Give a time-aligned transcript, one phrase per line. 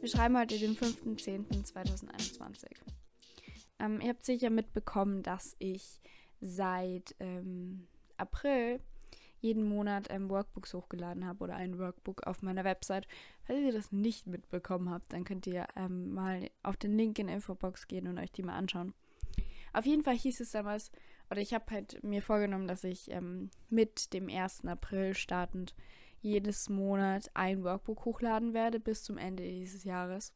[0.00, 2.66] Wir schreiben heute den 5.10.2021.
[3.78, 6.00] Ähm, ihr habt sicher mitbekommen, dass ich
[6.40, 7.86] seit ähm,
[8.16, 8.80] April
[9.38, 13.06] jeden Monat ähm, Workbooks hochgeladen habe oder ein Workbook auf meiner Website.
[13.44, 17.28] Falls ihr das nicht mitbekommen habt, dann könnt ihr ähm, mal auf den Link in
[17.28, 18.92] der Infobox gehen und euch die mal anschauen.
[19.72, 20.90] Auf jeden Fall hieß es damals,
[21.30, 24.64] oder ich habe halt mir vorgenommen, dass ich ähm, mit dem 1.
[24.66, 25.74] April startend
[26.20, 30.32] jedes Monat ein Workbook hochladen werde bis zum Ende dieses Jahres.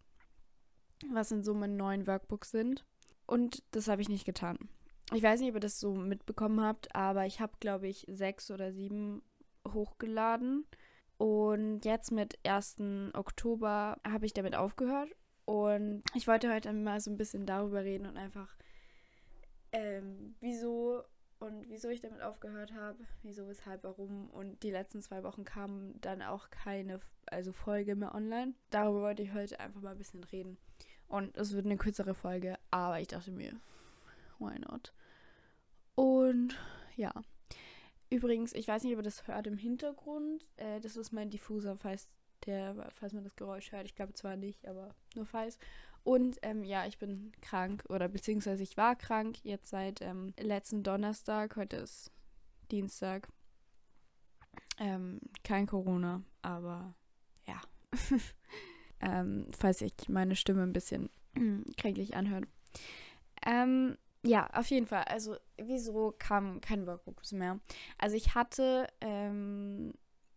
[1.11, 2.85] Was in Summe neun Workbooks sind.
[3.27, 4.59] Und das habe ich nicht getan.
[5.13, 8.51] Ich weiß nicht, ob ihr das so mitbekommen habt, aber ich habe, glaube ich, sechs
[8.51, 9.23] oder sieben
[9.67, 10.67] hochgeladen.
[11.17, 13.13] Und jetzt mit 1.
[13.15, 15.11] Oktober habe ich damit aufgehört.
[15.45, 18.57] Und ich wollte heute mal so ein bisschen darüber reden und einfach,
[19.73, 21.05] ähm, wieso
[21.41, 24.29] und wieso ich damit aufgehört habe, wieso, weshalb, warum.
[24.31, 28.55] Und die letzten zwei Wochen kam dann auch keine also Folge mehr online.
[28.69, 30.59] Darüber wollte ich heute einfach mal ein bisschen reden.
[31.09, 33.59] Und es wird eine kürzere Folge, aber ich dachte mir,
[34.39, 34.93] why not?
[35.95, 36.57] Und
[36.97, 37.13] ja.
[38.11, 40.47] Übrigens, ich weiß nicht, ob ihr das hört im Hintergrund.
[40.57, 42.09] Äh, das ist mein Diffuser, falls,
[42.45, 43.87] der, falls man das Geräusch hört.
[43.87, 45.59] Ich glaube zwar nicht, aber nur falls.
[46.03, 50.83] Und ähm, ja, ich bin krank oder beziehungsweise ich war krank jetzt seit ähm, letzten
[50.83, 51.57] Donnerstag.
[51.57, 52.11] Heute ist
[52.71, 53.29] Dienstag.
[54.79, 56.95] Ähm, kein Corona, aber
[57.47, 57.61] ja.
[59.01, 61.11] ähm, falls ich meine Stimme ein bisschen
[61.77, 62.47] kränklich anhört.
[63.45, 65.05] Ähm, ja, auf jeden Fall.
[65.05, 67.61] Also, wieso kam kein Workbooks mehr?
[67.99, 69.93] Also, ich hatte ähm,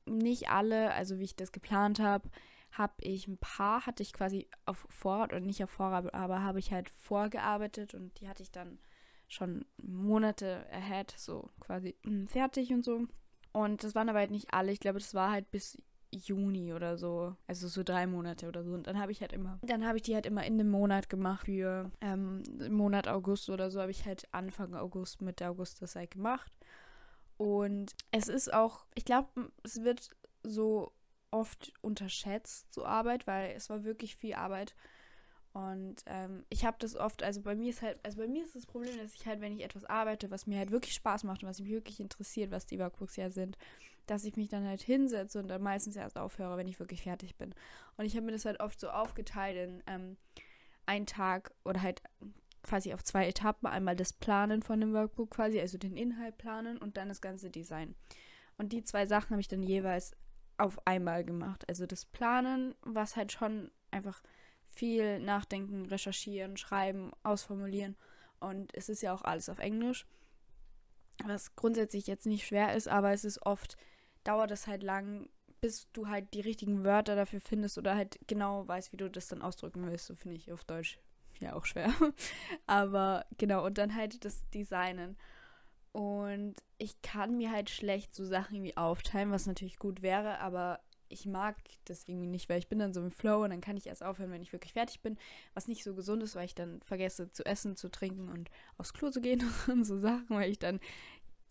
[0.05, 2.29] nicht alle, also wie ich das geplant habe,
[2.73, 6.59] habe ich ein paar, hatte ich quasi auf Vorrat oder nicht auf Vorrat, aber habe
[6.59, 8.79] ich halt vorgearbeitet und die hatte ich dann
[9.27, 13.05] schon Monate ahead, so quasi hm, fertig und so.
[13.51, 14.71] Und das waren aber halt nicht alle.
[14.71, 17.35] Ich glaube, das war halt bis Juni oder so.
[17.47, 18.73] Also so drei Monate oder so.
[18.73, 21.09] Und dann habe ich halt immer, dann habe ich die halt immer in dem Monat
[21.09, 21.45] gemacht.
[21.45, 26.11] Für ähm, Monat August oder so habe ich halt Anfang August, Mitte August das halt
[26.11, 26.51] gemacht.
[27.37, 30.09] Und es ist auch, ich glaube, es wird
[30.43, 30.91] so
[31.33, 34.75] oft unterschätzt, so Arbeit, weil es war wirklich viel Arbeit.
[35.51, 38.55] Und ähm, ich habe das oft, also bei mir ist halt, also bei mir ist
[38.55, 41.43] das Problem, dass ich halt, wenn ich etwas arbeite, was mir halt wirklich Spaß macht
[41.43, 43.57] und was mich wirklich interessiert, was die Workbooks ja sind,
[44.05, 47.35] dass ich mich dann halt hinsetze und dann meistens erst aufhöre, wenn ich wirklich fertig
[47.35, 47.53] bin.
[47.97, 50.17] Und ich habe mir das halt oft so aufgeteilt in ähm,
[50.85, 52.01] einen Tag oder halt
[52.61, 53.67] quasi auf zwei Etappen.
[53.67, 57.49] Einmal das Planen von dem Workbook quasi, also den Inhalt planen und dann das ganze
[57.49, 57.95] Design.
[58.57, 60.15] Und die zwei Sachen habe ich dann jeweils
[60.63, 61.67] auf einmal gemacht.
[61.67, 64.23] Also das Planen, was halt schon einfach
[64.65, 67.97] viel nachdenken, recherchieren, schreiben, ausformulieren.
[68.39, 70.07] Und es ist ja auch alles auf Englisch.
[71.25, 73.77] Was grundsätzlich jetzt nicht schwer ist, aber es ist oft,
[74.23, 75.29] dauert es halt lang,
[75.61, 79.27] bis du halt die richtigen Wörter dafür findest oder halt genau weißt, wie du das
[79.27, 80.07] dann ausdrücken willst.
[80.07, 80.97] So finde ich auf Deutsch
[81.39, 81.93] ja auch schwer.
[82.67, 85.17] aber genau, und dann halt das Designen.
[85.93, 90.79] Und ich kann mir halt schlecht so Sachen irgendwie aufteilen, was natürlich gut wäre, aber
[91.07, 91.55] ich mag
[91.85, 94.03] das irgendwie nicht, weil ich bin dann so im Flow und dann kann ich erst
[94.03, 95.17] aufhören, wenn ich wirklich fertig bin,
[95.53, 98.93] was nicht so gesund ist, weil ich dann vergesse zu essen, zu trinken und aufs
[98.93, 100.79] Klo zu gehen und so Sachen, weil ich dann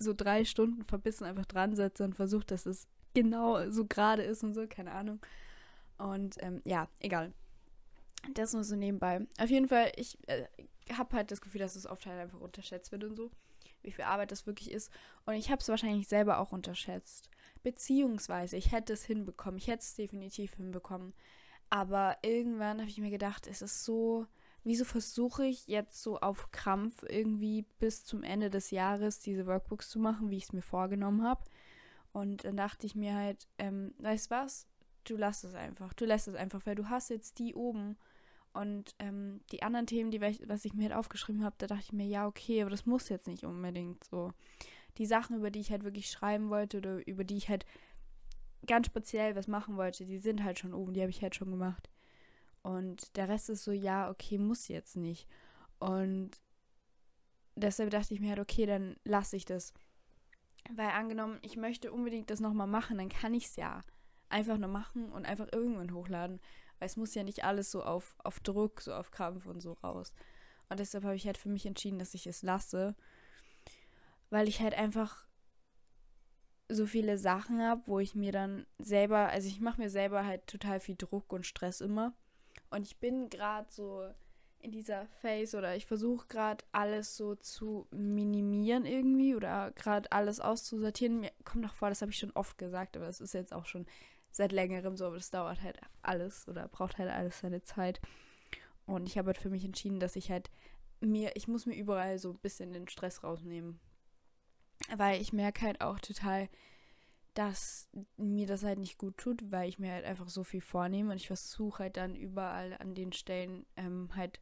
[0.00, 4.42] so drei Stunden verbissen einfach dran setze und versuche, dass es genau so gerade ist
[4.42, 5.20] und so, keine Ahnung.
[5.98, 7.32] Und ähm, ja, egal.
[8.34, 9.24] Das nur so nebenbei.
[9.38, 10.46] Auf jeden Fall, ich äh,
[10.92, 13.30] habe halt das Gefühl, dass es oft halt einfach unterschätzt wird und so,
[13.82, 14.90] wie viel Arbeit das wirklich ist.
[15.26, 17.30] Und ich habe es wahrscheinlich selber auch unterschätzt.
[17.62, 19.58] Beziehungsweise, ich hätte es hinbekommen.
[19.58, 21.14] Ich hätte es definitiv hinbekommen.
[21.70, 24.26] Aber irgendwann habe ich mir gedacht, es ist so,
[24.64, 29.88] wieso versuche ich jetzt so auf Krampf irgendwie bis zum Ende des Jahres diese Workbooks
[29.88, 31.42] zu machen, wie ich es mir vorgenommen habe.
[32.12, 34.66] Und dann dachte ich mir halt, ähm, weißt was?
[35.04, 35.94] Du lässt es einfach.
[35.94, 37.96] Du lässt es einfach, weil du hast jetzt die oben.
[38.54, 41.92] Und ähm, die anderen Themen, die was ich mir halt aufgeschrieben habe, da dachte ich
[41.92, 44.32] mir, ja, okay, aber das muss jetzt nicht unbedingt so
[44.98, 47.64] die Sachen, über die ich halt wirklich schreiben wollte oder über die ich halt
[48.66, 51.50] ganz speziell was machen wollte, die sind halt schon oben, die habe ich halt schon
[51.50, 51.88] gemacht.
[52.62, 55.26] Und der Rest ist so, ja, okay, muss jetzt nicht.
[55.78, 56.30] Und
[57.56, 59.72] deshalb dachte ich mir halt, okay, dann lasse ich das.
[60.70, 63.80] Weil angenommen, ich möchte unbedingt das nochmal machen, dann kann ich es ja
[64.28, 66.40] einfach nur machen und einfach irgendwann hochladen.
[66.82, 69.74] Weil es muss ja nicht alles so auf, auf Druck, so auf Krampf und so
[69.74, 70.12] raus.
[70.68, 72.96] Und deshalb habe ich halt für mich entschieden, dass ich es lasse
[74.32, 75.26] weil ich halt einfach
[76.70, 80.46] so viele Sachen habe, wo ich mir dann selber, also ich mache mir selber halt
[80.46, 82.14] total viel Druck und Stress immer.
[82.70, 84.08] Und ich bin gerade so
[84.58, 90.40] in dieser Phase oder ich versuche gerade alles so zu minimieren irgendwie oder gerade alles
[90.40, 91.20] auszusortieren.
[91.20, 93.66] Mir kommt noch vor, das habe ich schon oft gesagt, aber es ist jetzt auch
[93.66, 93.84] schon
[94.32, 98.00] seit längerem so, aber das dauert halt alles oder braucht halt alles seine Zeit.
[98.86, 100.50] Und ich habe halt für mich entschieden, dass ich halt
[101.00, 103.78] mir, ich muss mir überall so ein bisschen den Stress rausnehmen.
[104.96, 106.48] Weil ich merke halt auch total,
[107.34, 111.12] dass mir das halt nicht gut tut, weil ich mir halt einfach so viel vornehme
[111.12, 114.40] und ich versuche halt dann überall an den Stellen ähm, halt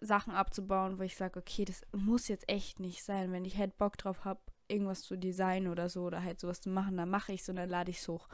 [0.00, 3.32] Sachen abzubauen, wo ich sage, okay, das muss jetzt echt nicht sein.
[3.32, 6.70] Wenn ich halt Bock drauf habe, irgendwas zu designen oder so oder halt sowas zu
[6.70, 8.28] machen, dann mache ich es und dann lade ich es hoch.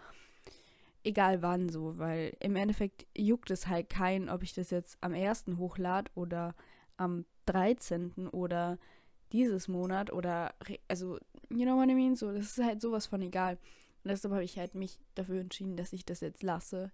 [1.06, 5.14] Egal wann so, weil im Endeffekt juckt es halt keinen, ob ich das jetzt am
[5.14, 5.44] 1.
[5.56, 6.56] hochlade oder
[6.96, 8.28] am 13.
[8.32, 8.76] oder
[9.30, 10.52] dieses Monat oder
[10.88, 12.16] also, you know what I mean?
[12.16, 13.56] So, das ist halt sowas von egal.
[14.02, 16.90] Und deshalb habe ich halt mich dafür entschieden, dass ich das jetzt lasse,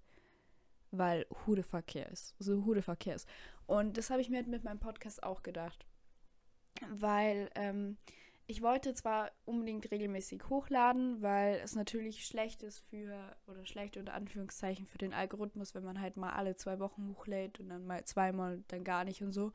[0.90, 2.34] weil Hudeverkehr ist.
[2.38, 3.26] So Hudeverkehr ist.
[3.66, 5.86] Und das habe ich mir halt mit meinem Podcast auch gedacht.
[6.90, 7.96] Weil ähm,
[8.52, 14.12] ich wollte zwar unbedingt regelmäßig hochladen, weil es natürlich schlecht ist für, oder schlecht unter
[14.12, 18.04] Anführungszeichen für den Algorithmus, wenn man halt mal alle zwei Wochen hochlädt und dann mal
[18.04, 19.52] zweimal dann gar nicht und so.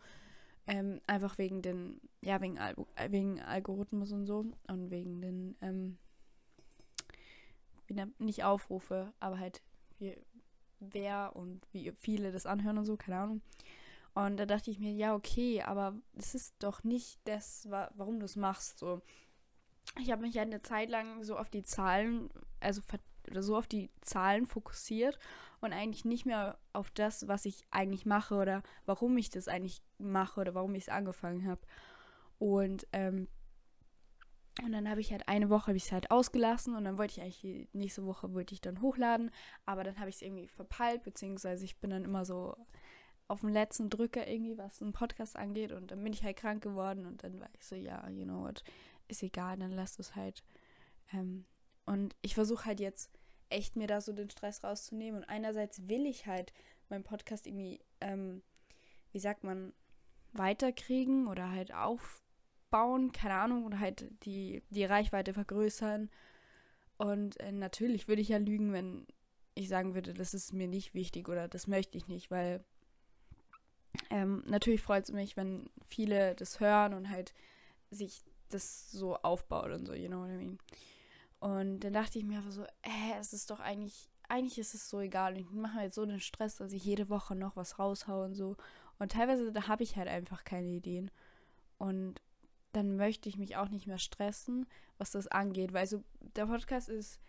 [0.66, 2.76] Ähm, einfach wegen den, ja, wegen, Al
[3.10, 6.00] wegen Algorithmus und so und wegen den, ähm,
[8.18, 9.62] nicht Aufrufe, aber halt
[10.00, 10.18] wie,
[10.80, 13.42] wer und wie viele das anhören und so, keine Ahnung.
[14.18, 18.26] Und da dachte ich mir, ja, okay, aber es ist doch nicht das, warum du
[18.26, 18.80] es machst.
[18.80, 19.04] So.
[20.00, 22.82] Ich habe mich ja eine Zeit lang so auf die Zahlen, also
[23.30, 25.20] oder so auf die Zahlen fokussiert
[25.62, 29.84] und eigentlich nicht mehr auf das, was ich eigentlich mache oder warum ich das eigentlich
[30.00, 31.62] mache oder warum ich es angefangen habe.
[32.40, 33.28] Und ähm,
[34.64, 37.12] und dann habe ich halt eine Woche habe ich es halt ausgelassen und dann wollte
[37.12, 39.30] ich eigentlich die nächste Woche wollte ich dann hochladen,
[39.68, 42.56] aber dann habe ich es irgendwie verpeilt, beziehungsweise ich bin dann immer so
[43.28, 45.72] auf dem letzten Drücker irgendwie, was einen Podcast angeht.
[45.72, 48.44] Und dann bin ich halt krank geworden und dann war ich so, ja, you know
[48.44, 48.64] what,
[49.08, 50.44] ist egal, dann lass es halt.
[51.14, 51.46] Ähm,
[51.86, 53.10] und ich versuche halt jetzt
[53.50, 55.22] echt mir da so den Stress rauszunehmen.
[55.22, 56.54] Und einerseits will ich halt
[56.90, 58.42] meinen Podcast irgendwie, ähm,
[59.12, 59.74] wie sagt man,
[60.34, 66.10] weiterkriegen oder halt aufbauen, keine Ahnung, oder halt die, die Reichweite vergrößern.
[66.98, 69.08] Und äh, natürlich würde ich ja lügen, wenn
[69.54, 72.64] ich sagen würde, das ist mir nicht wichtig oder das möchte ich nicht, weil
[74.10, 77.34] ähm, natürlich freut es mich, wenn viele das hören und halt
[77.92, 80.60] sich das so aufbaut und so, you know what I mean.
[81.40, 84.90] Und dann dachte ich mir einfach so, äh, es ist doch eigentlich, eigentlich ist es
[84.90, 85.38] so egal.
[85.38, 88.36] Ich mache mir jetzt so den Stress, dass ich jede Woche noch was raushaue und
[88.36, 88.56] so.
[89.00, 91.12] Und teilweise, da habe ich halt einfach keine Ideen.
[91.78, 92.22] Und
[92.74, 94.66] dann möchte ich mich auch nicht mehr stressen,
[94.98, 95.74] was das angeht.
[95.74, 96.04] Weil so,
[96.36, 97.20] der Podcast ist,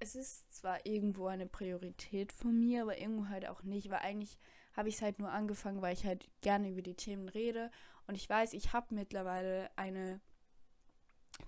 [0.00, 4.38] es ist zwar irgendwo eine Priorität von mir, aber irgendwo halt auch nicht, weil eigentlich
[4.74, 7.70] habe ich es halt nur angefangen, weil ich halt gerne über die Themen rede.
[8.06, 10.20] Und ich weiß, ich habe mittlerweile eine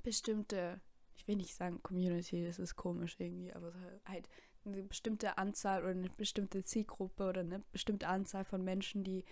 [0.03, 0.81] bestimmte,
[1.17, 3.73] ich will nicht sagen Community, das ist komisch irgendwie, aber
[4.05, 4.29] halt
[4.65, 9.25] eine bestimmte Anzahl oder eine bestimmte Zielgruppe oder eine bestimmte Anzahl von Menschen, die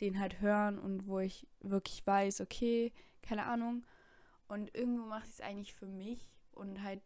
[0.00, 2.92] den halt hören und wo ich wirklich weiß, okay,
[3.22, 3.84] keine Ahnung.
[4.48, 7.00] Und irgendwo mache ich es eigentlich für mich und halt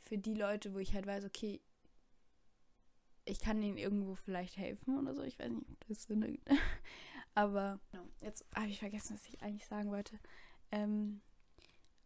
[0.00, 1.60] für die Leute, wo ich halt weiß, okay,
[3.24, 5.22] ich kann ihnen irgendwo vielleicht helfen oder so.
[5.22, 6.48] Ich weiß nicht, ob das Sinn ergibt.
[7.34, 7.80] Aber
[8.20, 10.18] jetzt habe ich vergessen, was ich eigentlich sagen wollte.
[10.70, 11.22] Ähm,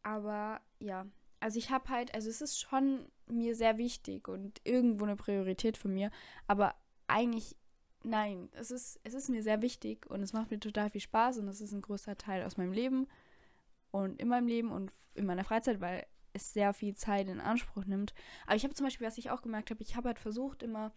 [0.02, 1.06] aber ja,
[1.40, 5.76] also ich habe halt, also es ist schon mir sehr wichtig und irgendwo eine Priorität
[5.76, 6.12] von mir.
[6.46, 6.76] Aber
[7.08, 7.56] eigentlich,
[8.04, 11.38] nein, es ist, es ist mir sehr wichtig und es macht mir total viel Spaß
[11.38, 13.08] und es ist ein großer Teil aus meinem Leben
[13.90, 17.84] und in meinem Leben und in meiner Freizeit, weil es sehr viel Zeit in Anspruch
[17.84, 18.14] nimmt.
[18.46, 20.92] Aber ich habe zum Beispiel, was ich auch gemerkt habe, ich habe halt versucht, immer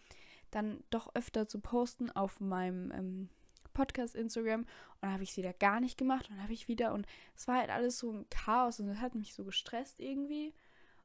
[0.51, 3.29] dann doch öfter zu posten auf meinem ähm,
[3.73, 4.61] Podcast Instagram.
[4.61, 4.67] Und
[5.01, 7.05] dann habe ich es wieder gar nicht gemacht und dann habe ich wieder und
[7.35, 10.53] es war halt alles so ein Chaos und es hat mich so gestresst irgendwie.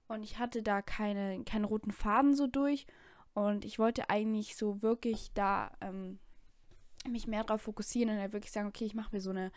[0.09, 2.87] Und ich hatte da keine, keinen roten Faden so durch.
[3.33, 6.19] Und ich wollte eigentlich so wirklich da ähm,
[7.09, 9.51] mich mehr darauf fokussieren und halt wirklich sagen, okay, ich mache mir so eine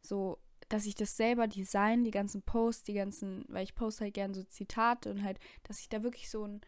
[0.00, 0.38] so
[0.72, 4.32] dass ich das selber design, die ganzen Posts, die ganzen, weil ich poste halt gerne
[4.32, 6.62] so Zitate und halt, dass ich da wirklich so ein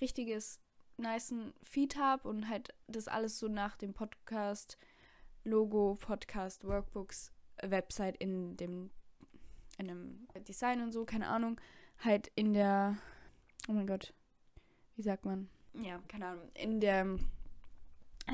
[0.00, 0.60] richtiges,
[0.96, 4.78] niceen Feed habe und halt das alles so nach dem Podcast,
[5.44, 8.90] Logo, Podcast, Workbooks, Website in dem,
[9.76, 11.60] in einem Design und so, keine Ahnung,
[11.98, 12.96] halt in der,
[13.68, 14.14] oh mein Gott,
[14.96, 15.50] wie sagt man?
[15.74, 17.18] Ja, keine Ahnung, in der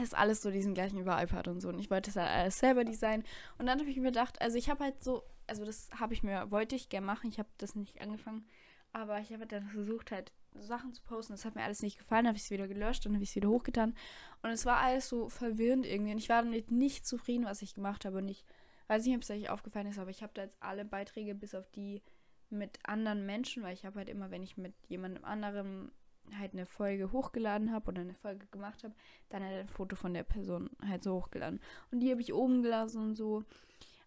[0.02, 1.68] ist alles so diesen gleichen über iPad und so.
[1.68, 3.24] Und ich wollte das halt alles selber designen.
[3.58, 6.22] Und dann habe ich mir gedacht, also ich habe halt so, also das habe ich
[6.22, 7.28] mir, wollte ich gerne machen.
[7.28, 8.46] Ich habe das nicht angefangen.
[8.92, 11.34] Aber ich habe dann versucht halt Sachen zu posten.
[11.34, 12.26] Das hat mir alles nicht gefallen.
[12.26, 13.94] habe ich es wieder gelöscht und habe ich es wieder hochgetan.
[14.42, 16.12] Und es war alles so verwirrend irgendwie.
[16.12, 18.18] Und ich war damit nicht zufrieden, was ich gemacht habe.
[18.18, 18.44] Und ich
[18.88, 21.54] weiß nicht, ob es euch aufgefallen ist, aber ich habe da jetzt alle Beiträge bis
[21.54, 22.02] auf die
[22.48, 25.90] mit anderen Menschen, weil ich habe halt immer, wenn ich mit jemandem anderem
[26.38, 28.94] halt eine Folge hochgeladen habe oder eine Folge gemacht habe,
[29.28, 31.60] dann halt ein Foto von der Person halt so hochgeladen.
[31.90, 33.44] Und die habe ich oben gelassen und so.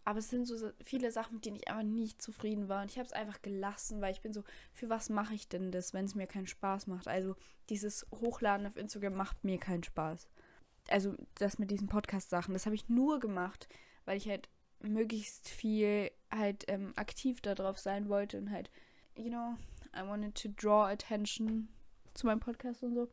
[0.05, 2.81] Aber es sind so viele Sachen, mit denen ich einfach nicht zufrieden war.
[2.81, 5.71] Und ich habe es einfach gelassen, weil ich bin so, für was mache ich denn
[5.71, 7.07] das, wenn es mir keinen Spaß macht?
[7.07, 7.35] Also
[7.69, 10.27] dieses Hochladen auf Instagram macht mir keinen Spaß.
[10.87, 13.67] Also das mit diesen Podcast-Sachen, das habe ich nur gemacht,
[14.05, 14.49] weil ich halt
[14.79, 18.71] möglichst viel halt ähm, aktiv darauf sein wollte und halt,
[19.15, 19.55] you know,
[19.95, 21.67] I wanted to draw attention
[22.19, 23.09] zu meinem Podcast und so.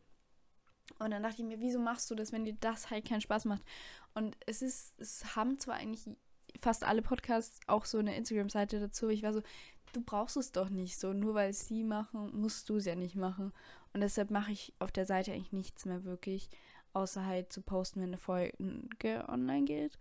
[0.98, 3.44] Und dann dachte ich mir, wieso machst du das, wenn dir das halt keinen Spaß
[3.46, 3.62] macht?
[4.14, 6.08] Und es ist, es haben zwar eigentlich
[6.60, 9.08] fast alle Podcasts auch so eine Instagram-Seite dazu.
[9.08, 9.42] Ich war so,
[9.92, 11.12] du brauchst es doch nicht so.
[11.12, 13.52] Nur weil sie machen, musst du es ja nicht machen.
[13.92, 16.48] Und deshalb mache ich auf der Seite eigentlich nichts mehr wirklich,
[16.92, 19.98] außer halt zu posten, wenn eine Folge online geht.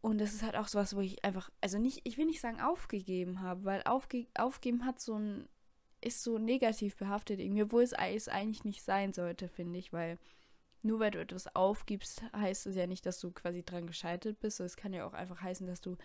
[0.00, 2.60] Und das ist halt auch sowas, wo ich einfach, also nicht, ich will nicht sagen
[2.60, 5.48] aufgegeben habe, weil aufge aufgeben hat so ein,
[6.02, 10.18] ist so negativ behaftet irgendwie, obwohl es eigentlich nicht sein sollte, finde ich, weil
[10.82, 14.58] nur weil du etwas aufgibst, heißt es ja nicht, dass du quasi dran gescheitert bist.
[14.60, 15.96] Es kann ja auch einfach heißen, dass du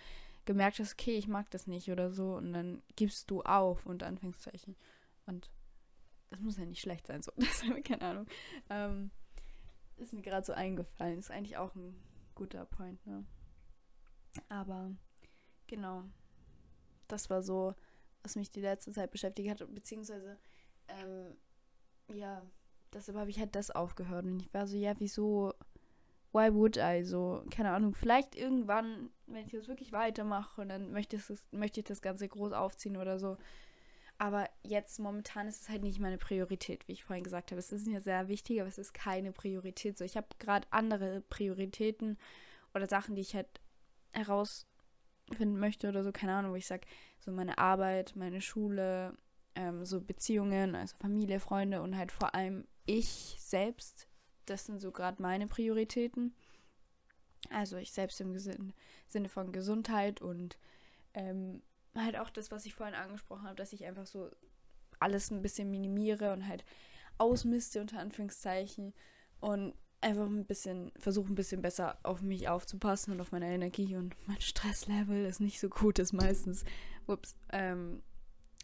[0.45, 4.03] gemerkt hast, okay, ich mag das nicht oder so und dann gibst du auf und
[4.03, 4.75] Anführungszeichen.
[5.25, 5.49] Und
[6.29, 7.31] das muss ja nicht schlecht sein, so.
[7.37, 8.27] Deshalb, keine Ahnung.
[8.69, 9.11] Ähm,
[9.97, 11.19] ist mir gerade so eingefallen.
[11.19, 11.95] Ist eigentlich auch ein
[12.35, 13.25] guter Point, ne?
[14.47, 14.91] Aber
[15.65, 16.03] genau,
[17.07, 17.73] das war so,
[18.23, 20.37] was mich die letzte Zeit beschäftigt hat, beziehungsweise,
[20.87, 21.35] ähm,
[22.13, 22.41] ja,
[22.93, 25.53] deshalb habe ich halt das aufgehört und ich war so, ja, wieso,
[26.31, 30.91] why would I, so, keine Ahnung, vielleicht irgendwann, wenn ich das wirklich weitermache und dann
[30.91, 33.37] möchte ich das, möchte ich das Ganze groß aufziehen oder so,
[34.19, 37.59] aber jetzt momentan ist es halt nicht meine Priorität, wie ich vorhin gesagt habe.
[37.59, 39.97] Es ist mir sehr wichtig, aber es ist keine Priorität.
[39.97, 42.17] So, ich habe gerade andere Prioritäten
[42.73, 43.47] oder Sachen, die ich halt
[45.27, 46.87] herausfinden möchte oder so, keine Ahnung, wo ich sage,
[47.19, 49.17] so meine Arbeit, meine Schule,
[49.55, 54.07] ähm, so Beziehungen, also Familie, Freunde und halt vor allem ich selbst,
[54.45, 56.33] das sind so gerade meine Prioritäten.
[57.49, 60.57] Also ich selbst im Sinne von Gesundheit und
[61.13, 61.61] ähm,
[61.95, 64.29] halt auch das, was ich vorhin angesprochen habe, dass ich einfach so
[64.99, 66.65] alles ein bisschen minimiere und halt
[67.17, 68.93] ausmiste unter Anführungszeichen
[69.39, 73.95] und einfach ein bisschen, versuche ein bisschen besser auf mich aufzupassen und auf meine Energie
[73.95, 76.63] und mein Stresslevel ist nicht so gut, ist meistens.
[77.07, 77.35] Ups.
[77.51, 78.03] Ähm,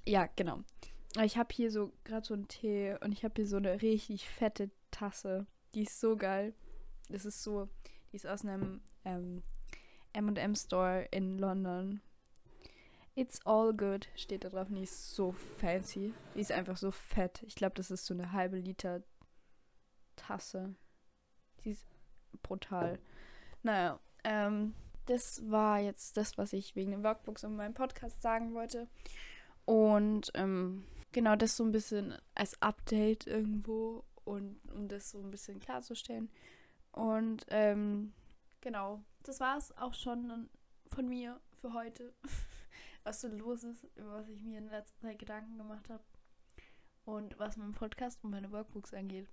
[0.06, 0.64] ja, genau.
[1.24, 4.28] Ich habe hier so gerade so einen Tee und ich habe hier so eine richtig
[4.28, 5.46] fette Tasse.
[5.76, 6.54] Die ist so geil.
[7.10, 7.70] Das ist so,
[8.12, 8.82] die ist aus einem
[10.14, 12.02] M&M Store in London.
[13.16, 14.70] It's all good steht da drauf.
[14.70, 16.14] Und die ist so fancy.
[16.36, 17.44] Die ist einfach so fett.
[17.44, 19.04] Ich glaube, das ist so eine halbe Liter
[20.16, 20.76] Tasse.
[21.64, 21.86] Die ist
[22.42, 23.00] brutal.
[23.62, 24.74] Naja, ähm,
[25.06, 28.88] das war jetzt das, was ich wegen den Workbooks und meinem Podcast sagen wollte.
[29.66, 35.32] Und ähm, genau das so ein bisschen als Update irgendwo und um das so ein
[35.32, 36.30] bisschen klarzustellen.
[36.92, 38.14] Und ähm,
[38.62, 40.50] genau, das war es auch schon
[40.88, 42.14] von mir für heute,
[43.04, 46.04] was so los ist, über was ich mir in letzter Zeit Gedanken gemacht habe
[47.06, 49.30] und was mein Podcast und meine Workbooks angeht.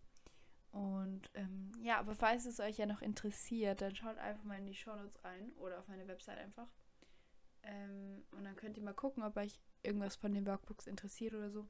[0.73, 4.67] Und ähm, ja, aber falls es euch ja noch interessiert, dann schaut einfach mal in
[4.67, 6.69] die Show Notes rein oder auf meine Website einfach.
[7.63, 11.51] Ähm, und dann könnt ihr mal gucken, ob euch irgendwas von den Workbooks interessiert oder
[11.51, 11.67] so.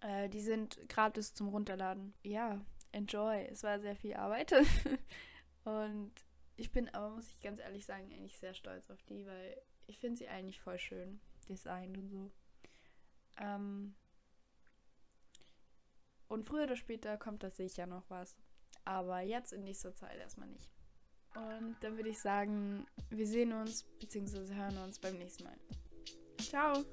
[0.00, 2.14] Äh, die sind gratis zum Runterladen.
[2.22, 3.46] Ja, enjoy.
[3.50, 4.52] Es war sehr viel Arbeit.
[5.64, 6.12] und
[6.56, 9.98] ich bin aber, muss ich ganz ehrlich sagen, eigentlich sehr stolz auf die, weil ich
[9.98, 12.32] finde sie eigentlich voll schön designt und so.
[13.38, 13.94] Ähm,
[16.28, 18.36] und früher oder später kommt da sicher noch was.
[18.84, 20.70] Aber jetzt in nächster Zeit erstmal nicht.
[21.34, 24.54] Und dann würde ich sagen, wir sehen uns bzw.
[24.54, 25.58] hören uns beim nächsten Mal.
[26.38, 26.84] Ciao!